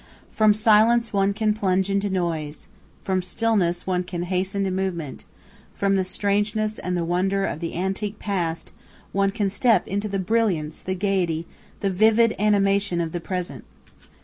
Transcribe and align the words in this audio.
From 0.31 0.55
silence 0.55 1.13
one 1.13 1.31
can 1.31 1.53
plunge 1.53 1.87
into 1.91 2.09
noise, 2.09 2.65
from 3.03 3.21
stillness 3.21 3.85
one 3.85 4.03
can 4.03 4.23
hasten 4.23 4.63
to 4.63 4.71
movement, 4.71 5.25
from 5.75 5.95
the 5.95 6.03
strangeness 6.03 6.79
and 6.79 6.97
the 6.97 7.05
wonder 7.05 7.45
of 7.45 7.59
the 7.59 7.75
antique 7.75 8.17
past 8.17 8.71
one 9.11 9.29
can 9.29 9.47
step 9.47 9.87
into 9.87 10.07
the 10.09 10.17
brilliance, 10.17 10.81
the 10.81 10.95
gaiety, 10.95 11.45
the 11.81 11.91
vivid 11.91 12.35
animation 12.39 12.99
of 12.99 13.11
the 13.11 13.21
present. 13.21 13.63